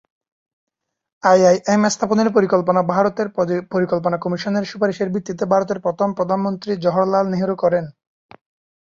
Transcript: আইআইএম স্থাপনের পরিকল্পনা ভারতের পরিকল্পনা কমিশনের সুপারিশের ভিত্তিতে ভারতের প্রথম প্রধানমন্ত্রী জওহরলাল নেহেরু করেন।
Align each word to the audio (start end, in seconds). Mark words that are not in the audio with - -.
আইআইএম 1.23 1.81
স্থাপনের 1.93 2.29
পরিকল্পনা 2.35 2.81
ভারতের 2.93 3.27
পরিকল্পনা 3.73 4.17
কমিশনের 4.17 4.69
সুপারিশের 4.71 5.11
ভিত্তিতে 5.13 5.43
ভারতের 5.53 5.79
প্রথম 5.85 6.07
প্রধানমন্ত্রী 6.17 6.71
জওহরলাল 6.83 7.25
নেহেরু 7.29 7.55
করেন। 7.63 7.85